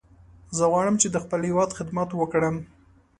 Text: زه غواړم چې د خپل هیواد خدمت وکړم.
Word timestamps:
زه 0.57 0.63
غواړم 0.71 0.95
چې 1.01 1.07
د 1.09 1.17
خپل 1.23 1.41
هیواد 1.49 1.75
خدمت 1.77 2.09
وکړم. 2.15 2.55